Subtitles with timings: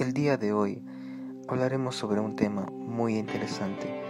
[0.00, 0.82] El día de hoy
[1.46, 4.02] hablaremos sobre un tema muy interesante,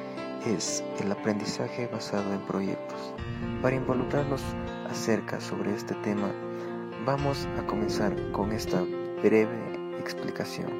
[0.46, 3.13] es el aprendizaje basado en proyectos.
[3.60, 4.41] Para involucrarnos
[4.89, 6.31] acerca sobre este tema,
[7.05, 8.84] vamos a comenzar con esta
[9.21, 9.59] breve
[9.98, 10.71] explicación.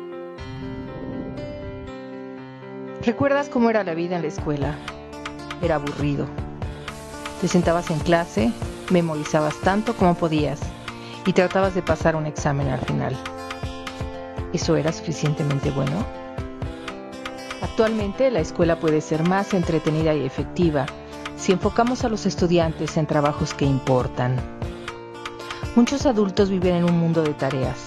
[3.04, 4.79] ¿Recuerdas cómo era la vida en la escuela?
[5.61, 6.29] Era aburrido.
[7.40, 8.53] Te sentabas en clase,
[8.92, 10.61] memorizabas tanto como podías
[11.27, 13.40] y tratabas de pasar un examen al final.
[14.53, 16.05] ¿Eso era suficientemente bueno?
[17.62, 20.87] Actualmente la escuela puede ser más entretenida y efectiva
[21.37, 24.37] si enfocamos a los estudiantes en trabajos que importan.
[25.77, 27.78] Muchos adultos viven en un mundo de tareas,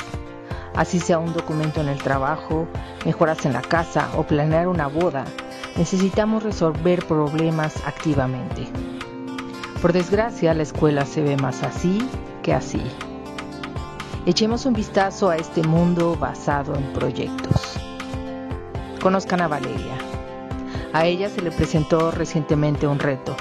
[0.76, 2.68] así sea un documento en el trabajo,
[3.06, 5.26] mejoras en la casa o planear una boda,
[5.76, 8.68] necesitamos resolver problemas activamente.
[9.82, 12.08] Por desgracia, la escuela se ve más así
[12.42, 12.82] que así.
[14.26, 17.74] Echemos un vistazo a este mundo basado en proyectos.
[19.02, 19.98] Conozcan a Valeria.
[20.94, 23.36] A ella se le presentó recientemente un reto.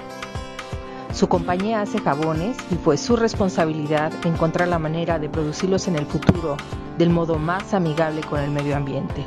[1.15, 6.07] Su compañía hace jabones y fue su responsabilidad encontrar la manera de producirlos en el
[6.07, 6.57] futuro
[6.99, 9.25] del modo más amigable con el medio ambiente.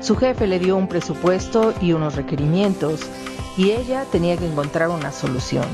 [0.00, 3.02] Su jefe le dio un presupuesto y unos requerimientos
[3.56, 5.66] y ella tenía que encontrar una solución.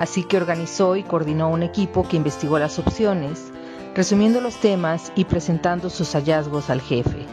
[0.00, 3.52] Así que organizó y coordinó un equipo que investigó las opciones,
[3.94, 7.26] resumiendo los temas y presentando sus hallazgos al jefe.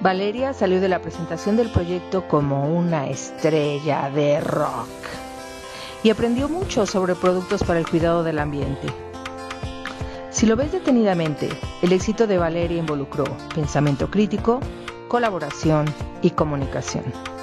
[0.00, 4.86] Valeria salió de la presentación del proyecto como una estrella de rock
[6.04, 8.86] y aprendió mucho sobre productos para el cuidado del ambiente.
[10.30, 11.48] Si lo ves detenidamente,
[11.82, 14.60] el éxito de Valeria involucró pensamiento crítico,
[15.08, 15.86] colaboración
[16.22, 17.39] y comunicación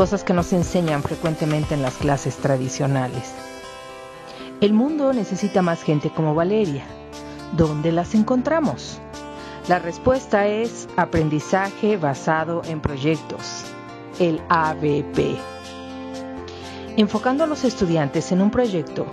[0.00, 3.34] cosas que no se enseñan frecuentemente en las clases tradicionales.
[4.62, 6.86] El mundo necesita más gente como Valeria.
[7.52, 8.98] ¿Dónde las encontramos?
[9.68, 13.66] La respuesta es aprendizaje basado en proyectos,
[14.18, 15.36] el ABP.
[16.96, 19.06] Enfocando a los estudiantes en un proyecto,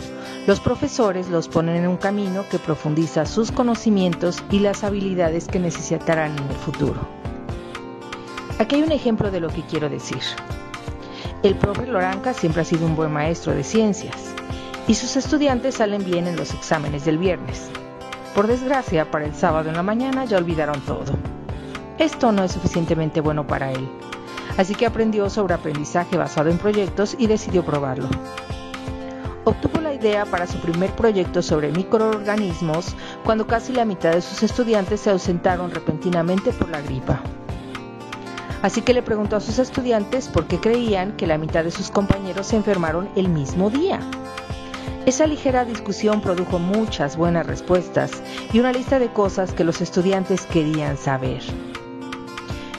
[0.48, 5.60] los profesores los ponen en un camino que profundiza sus conocimientos y las habilidades que
[5.60, 7.02] necesitarán en el futuro.
[8.58, 10.22] Aquí hay un ejemplo de lo que quiero decir.
[11.44, 14.16] El profe Loranca siempre ha sido un buen maestro de ciencias
[14.88, 17.70] y sus estudiantes salen bien en los exámenes del viernes.
[18.34, 21.14] Por desgracia, para el sábado en la mañana ya olvidaron todo.
[22.00, 23.88] Esto no es suficientemente bueno para él,
[24.58, 28.10] así que aprendió sobre aprendizaje basado en proyectos y decidió probarlo.
[29.44, 34.42] Obtuvo la idea para su primer proyecto sobre microorganismos cuando casi la mitad de sus
[34.42, 37.22] estudiantes se ausentaron repentinamente por la gripa.
[38.62, 41.92] Así que le preguntó a sus estudiantes por qué creían que la mitad de sus
[41.92, 44.00] compañeros se enfermaron el mismo día.
[45.06, 48.12] Esa ligera discusión produjo muchas buenas respuestas
[48.52, 51.42] y una lista de cosas que los estudiantes querían saber.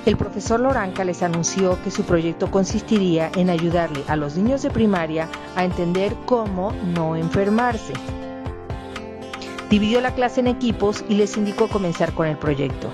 [0.04, 4.70] El profesor Loranca les anunció que su proyecto consistiría en ayudarle a los niños de
[4.70, 7.92] primaria a entender cómo no enfermarse.
[9.70, 12.90] Dividió la clase en equipos y les indicó comenzar con el proyecto.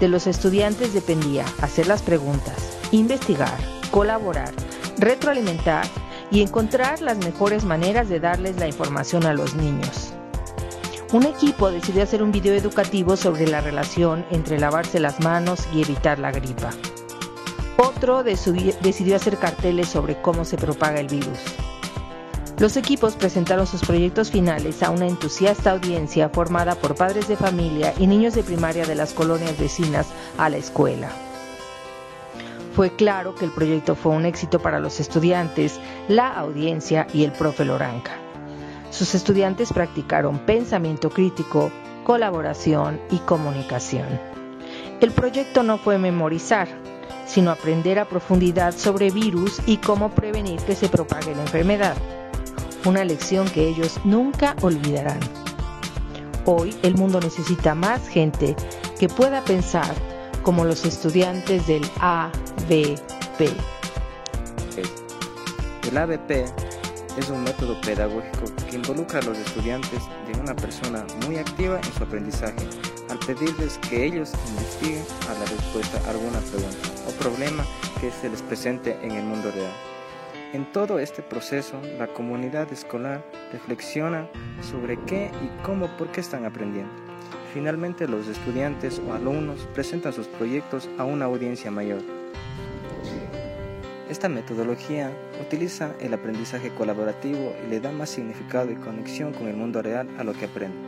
[0.00, 3.56] De los estudiantes dependía hacer las preguntas, investigar,
[3.90, 4.52] colaborar,
[4.98, 5.86] retroalimentar
[6.30, 10.12] y encontrar las mejores maneras de darles la información a los niños.
[11.12, 15.80] Un equipo decidió hacer un video educativo sobre la relación entre lavarse las manos y
[15.80, 16.70] evitar la gripa.
[17.78, 21.38] Otro decidió hacer carteles sobre cómo se propaga el virus.
[22.58, 27.92] Los equipos presentaron sus proyectos finales a una entusiasta audiencia formada por padres de familia
[27.98, 30.06] y niños de primaria de las colonias vecinas
[30.38, 31.10] a la escuela.
[32.74, 35.78] Fue claro que el proyecto fue un éxito para los estudiantes,
[36.08, 38.12] la audiencia y el profe Loranca.
[38.90, 41.70] Sus estudiantes practicaron pensamiento crítico,
[42.04, 44.06] colaboración y comunicación.
[45.02, 46.68] El proyecto no fue memorizar,
[47.26, 51.96] sino aprender a profundidad sobre virus y cómo prevenir que se propague la enfermedad
[52.86, 55.18] una lección que ellos nunca olvidarán.
[56.44, 58.54] Hoy el mundo necesita más gente
[58.98, 59.92] que pueda pensar
[60.42, 63.50] como los estudiantes del ABP.
[65.90, 66.30] El ABP
[67.18, 71.92] es un método pedagógico que involucra a los estudiantes de una persona muy activa en
[71.92, 72.68] su aprendizaje,
[73.10, 77.64] al pedirles que ellos investiguen a la respuesta a alguna pregunta o problema
[78.00, 79.95] que se les presente en el mundo real.
[80.52, 84.28] En todo este proceso, la comunidad escolar reflexiona
[84.62, 86.92] sobre qué y cómo, por qué están aprendiendo.
[87.52, 92.00] Finalmente, los estudiantes o alumnos presentan sus proyectos a una audiencia mayor.
[94.08, 95.10] Esta metodología
[95.44, 100.08] utiliza el aprendizaje colaborativo y le da más significado y conexión con el mundo real
[100.16, 100.80] a lo que aprenden.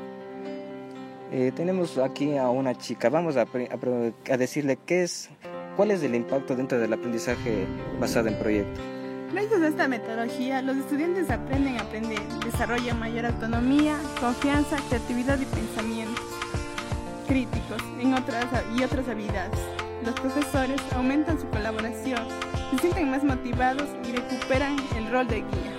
[1.33, 5.29] Eh, tenemos aquí a una chica, vamos a, a, decirle qué es,
[5.77, 7.67] cuál es el impacto dentro del aprendizaje
[8.01, 8.98] basado en proyectos.
[9.31, 15.45] Gracias a esta metodología, los estudiantes aprenden a aprender, desarrollan mayor autonomía, confianza, creatividad y
[15.45, 16.25] pensamientos
[17.27, 19.59] críticos en otras, y otras habilidades.
[20.03, 22.27] Los profesores aumentan su colaboración,
[22.71, 25.77] se sienten más motivados y recuperan el rol de guía,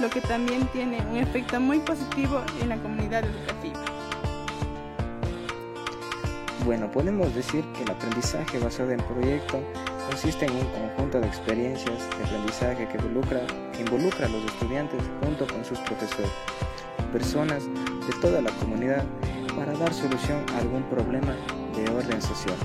[0.00, 3.80] lo que también tiene un efecto muy positivo en la comunidad educativa.
[6.64, 9.62] Bueno, podemos decir que el aprendizaje basado en proyecto
[10.08, 13.42] consiste en un conjunto de experiencias de aprendizaje que involucra,
[13.78, 16.30] involucra a los estudiantes junto con sus profesores,
[17.12, 19.04] personas de toda la comunidad
[19.54, 21.36] para dar solución a algún problema
[21.76, 22.56] de orden social.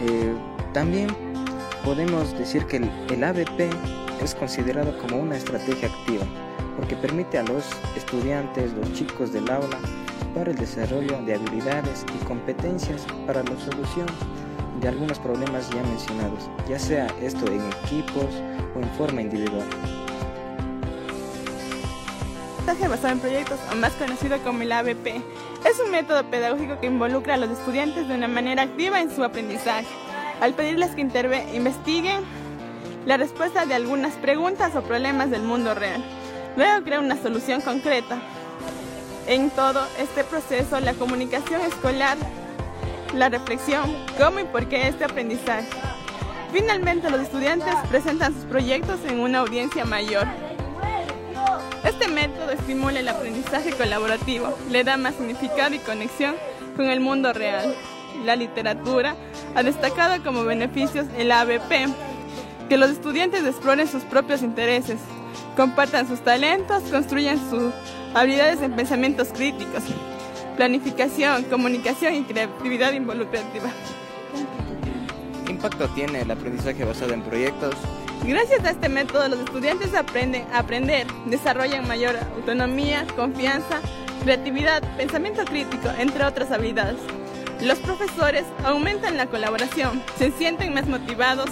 [0.00, 0.34] Eh,
[0.72, 1.08] también
[1.84, 3.70] podemos decir que el, el ABP
[4.22, 6.24] es considerado como una estrategia activa
[6.76, 7.64] porque permite a los
[7.96, 9.78] estudiantes, los chicos del aula,
[10.34, 14.06] para el desarrollo de habilidades y competencias para la solución
[14.80, 18.26] de algunos problemas ya mencionados, ya sea esto en equipos
[18.74, 19.66] o en forma individual.
[22.62, 25.06] Aprendizaje basado en proyectos, o más conocido como el ABP,
[25.64, 29.24] es un método pedagógico que involucra a los estudiantes de una manera activa en su
[29.24, 29.86] aprendizaje,
[30.40, 32.20] al pedirles que investiguen
[33.06, 36.04] la respuesta de algunas preguntas o problemas del mundo real.
[36.56, 38.18] Luego crea una solución concreta.
[39.26, 42.16] En todo este proceso, la comunicación escolar,
[43.14, 45.68] la reflexión, cómo y por qué este aprendizaje.
[46.52, 50.26] Finalmente, los estudiantes presentan sus proyectos en una audiencia mayor.
[51.84, 56.36] Este método estimula el aprendizaje colaborativo, le da más significado y conexión
[56.76, 57.74] con el mundo real.
[58.24, 59.14] La literatura
[59.54, 61.88] ha destacado como beneficios el ABP,
[62.68, 64.98] que los estudiantes exploren sus propios intereses,
[65.56, 67.72] compartan sus talentos, construyan sus
[68.14, 69.82] habilidades en pensamientos críticos,
[70.58, 73.70] planificación, comunicación y creatividad involucrativa.
[75.46, 77.76] ¿Qué impacto tiene el aprendizaje basado en proyectos
[78.24, 83.80] Gracias a este método los estudiantes aprenden a aprender, desarrollan mayor autonomía, confianza,
[84.24, 86.98] creatividad, pensamiento crítico, entre otras habilidades.
[87.62, 91.50] Los profesores aumentan la colaboración, se sienten más motivados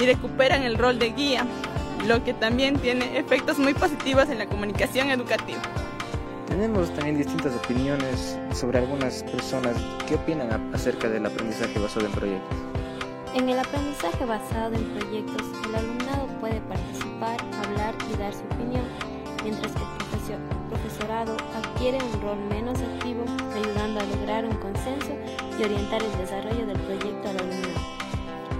[0.00, 1.46] y recuperan el rol de guía,
[2.08, 5.60] lo que también tiene efectos muy positivos en la comunicación educativa.
[6.50, 9.76] Tenemos también distintas opiniones sobre algunas personas.
[10.06, 12.58] ¿Qué opinan acerca del aprendizaje basado en proyectos?
[13.34, 18.82] En el aprendizaje basado en proyectos, el alumnado puede participar, hablar y dar su opinión,
[19.44, 23.24] mientras que el profesorado adquiere un rol menos activo,
[23.54, 25.12] ayudando a lograr un consenso
[25.56, 27.80] y orientar el desarrollo del proyecto al alumnado.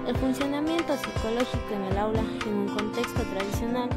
[0.06, 3.90] El funcionamiento psicológico en el aula, en un contexto tradicional,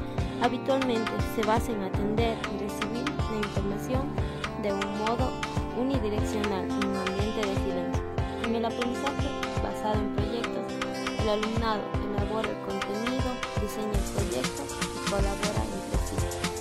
[0.43, 4.11] habitualmente se basa en atender y recibir la información
[4.61, 5.31] de un modo
[5.79, 8.03] unidireccional en un ambiente de silencio.
[8.43, 9.29] En el aprendizaje
[9.63, 10.63] basado en proyectos,
[11.21, 11.81] el alumnado
[12.11, 13.29] elabora el contenido,
[13.61, 16.15] diseña el proyecto y colabora entre sí.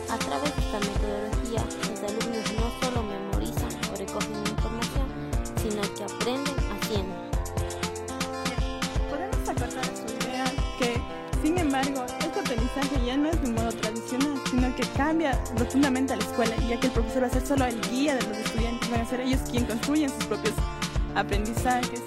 [0.08, 5.06] A través de esta metodología, los alumnos no solo memorizan o recogen información,
[5.56, 7.14] sino que aprenden haciendo.
[9.10, 10.44] Podemos acordar su idea
[10.78, 11.00] que,
[11.42, 12.06] sin embargo,
[12.52, 16.54] aprendizaje ya no es de un modo tradicional, sino que cambia rotundamente a la escuela,
[16.68, 19.06] ya que el profesor va a ser solo el guía de los estudiantes, van a
[19.06, 20.54] ser ellos quienes construyen sus propios
[21.14, 22.02] aprendizajes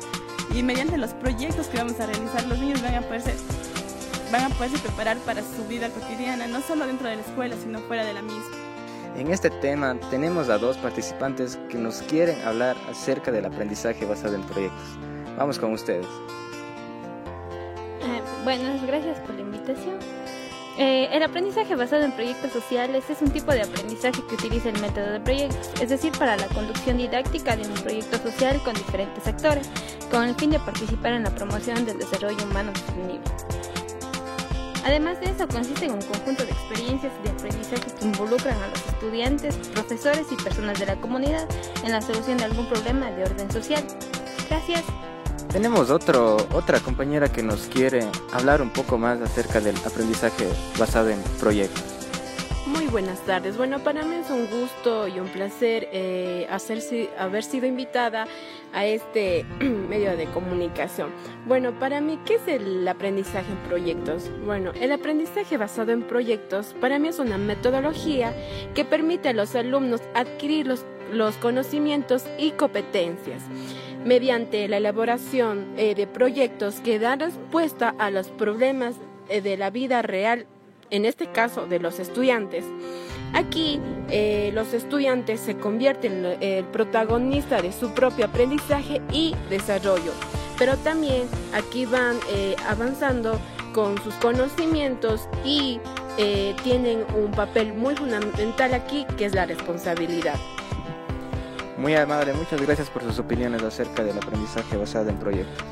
[0.53, 3.35] y mediante los proyectos que vamos a realizar los niños van a poderse
[4.31, 7.79] van a poderse preparar para su vida cotidiana, no solo dentro de la escuela, sino
[7.79, 8.57] fuera de la misma.
[9.15, 14.35] En este tema tenemos a dos participantes que nos quieren hablar acerca del aprendizaje basado
[14.35, 14.97] en proyectos.
[15.37, 16.07] Vamos con ustedes.
[18.01, 20.24] Eh, buenas, gracias por la invitación.
[20.77, 24.81] Eh, el aprendizaje basado en proyectos sociales es un tipo de aprendizaje que utiliza el
[24.81, 29.25] método de proyectos, es decir, para la conducción didáctica de un proyecto social con diferentes
[29.25, 29.69] actores,
[30.11, 33.21] con el fin de participar en la promoción del desarrollo humano sostenible.
[34.83, 38.85] Además de eso, consiste en un conjunto de experiencias de aprendizaje que involucran a los
[38.85, 41.47] estudiantes, profesores y personas de la comunidad
[41.83, 43.83] en la solución de algún problema de orden social.
[44.49, 44.83] Gracias.
[45.55, 51.11] Tenemos otro, otra compañera que nos quiere hablar un poco más acerca del aprendizaje basado
[51.11, 51.81] en proyectos.
[52.67, 53.55] Muy buenas tardes.
[53.55, 56.45] Bueno, para mí es un gusto y un placer eh,
[57.17, 58.27] haber sido invitada
[58.73, 61.09] a este medio de comunicación.
[61.47, 64.29] Bueno, para mí, ¿qué es el aprendizaje en proyectos?
[64.43, 68.33] Bueno, el aprendizaje basado en proyectos para mí es una metodología
[68.73, 73.41] que permite a los alumnos adquirir los, los conocimientos y competencias
[74.05, 78.95] mediante la elaboración eh, de proyectos que dan respuesta a los problemas
[79.27, 80.45] eh, de la vida real,
[80.91, 82.63] en este caso de los estudiantes.
[83.33, 90.11] Aquí eh, los estudiantes se convierten en el protagonista de su propio aprendizaje y desarrollo,
[90.59, 92.17] pero también aquí van
[92.69, 93.39] avanzando
[93.73, 95.81] con sus conocimientos y
[96.63, 100.35] tienen un papel muy fundamental aquí que es la responsabilidad.
[101.77, 105.63] Muy amable, muchas gracias por sus opiniones acerca del aprendizaje basado en proyectos.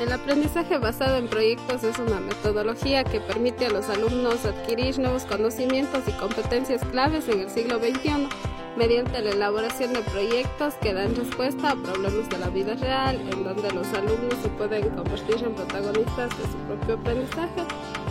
[0.00, 5.26] El aprendizaje basado en proyectos es una metodología que permite a los alumnos adquirir nuevos
[5.26, 8.28] conocimientos y competencias claves en el siglo XXI
[8.76, 13.44] mediante la elaboración de proyectos que dan respuesta a problemas de la vida real, en
[13.44, 17.62] donde los alumnos se pueden convertir en protagonistas de su propio aprendizaje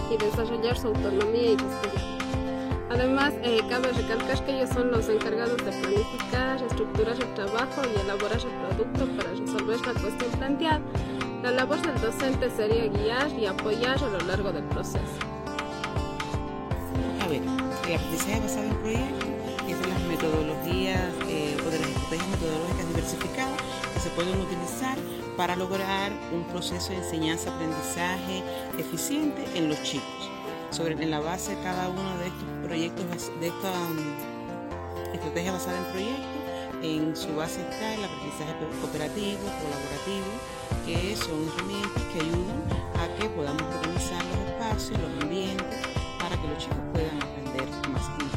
[0.09, 2.16] y desarrollar su autonomía y desarrollo.
[2.97, 7.99] Además, eh, cabe recalcar que ellos son los encargados de planificar, estructurar el trabajo y
[7.99, 10.81] elaborar el producto para resolver la cuestión planteada.
[11.43, 14.97] La labor del docente sería guiar y apoyar a lo largo del proceso.
[17.21, 19.29] A ver, el aprendizaje basado en proyectos
[19.67, 23.61] es de las metodologías eh, o de las estrategias metodológicas diversificadas
[23.93, 24.97] que se pueden utilizar
[25.37, 28.41] para lograr un proceso de enseñanza-aprendizaje
[28.79, 30.36] eficiente en los chicos
[30.69, 33.05] sobre en la base de cada uno de estos proyectos,
[33.39, 36.37] de esta um, estrategia basada en proyectos.
[36.83, 40.29] En su base está el aprendizaje cooperativo, colaborativo,
[40.85, 42.63] que son herramientas que ayudan
[42.99, 45.79] a que podamos organizar los espacios, los ambientes,
[46.19, 48.17] para que los chicos puedan aprender más.
[48.17, 48.36] tiempo.